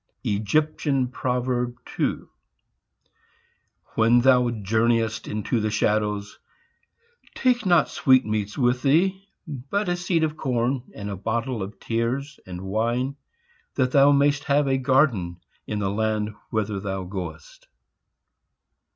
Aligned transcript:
Egyptian 0.23 1.09
Proverb. 1.09 1.75
WHEN 3.93 4.21
thou 4.21 4.49
journeyest 4.49 5.27
into 5.29 5.59
the 5.59 5.69
shadows, 5.69 6.39
take 7.35 7.67
not 7.67 7.87
sweetmeats 7.87 8.57
with 8.57 8.81
thee, 8.81 9.27
but 9.47 9.87
a 9.89 9.95
seed 9.95 10.23
of 10.23 10.35
corn 10.37 10.81
and 10.95 11.11
a 11.11 11.15
bottle 11.15 11.61
of 11.61 11.79
tears 11.79 12.39
and 12.47 12.61
wine; 12.61 13.15
that 13.75 13.91
thou 13.91 14.11
mayst 14.11 14.45
have 14.45 14.67
a 14.67 14.79
garden 14.79 15.39
in 15.67 15.77
the 15.77 15.91
land 15.91 16.33
whither 16.49 16.79
thou 16.79 17.03
goeat. 17.03 17.67